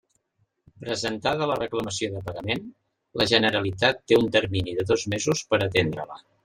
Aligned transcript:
Presentada 0.85 1.49
la 1.51 1.57
reclamació 1.59 2.09
de 2.15 2.23
pagament, 2.31 2.65
la 3.23 3.29
Generalitat 3.35 4.05
té 4.09 4.23
un 4.27 4.35
termini 4.39 4.79
de 4.81 4.93
dos 4.95 5.09
mesos 5.17 5.49
per 5.53 5.63
a 5.63 5.67
atendre-la. 5.73 6.25